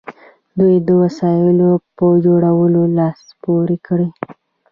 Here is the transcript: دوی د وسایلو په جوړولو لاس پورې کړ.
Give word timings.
دوی 0.59 0.75
د 0.87 0.89
وسایلو 1.01 1.71
په 1.97 2.05
جوړولو 2.25 2.83
لاس 2.97 3.19
پورې 3.43 3.77
کړ. 3.87 3.99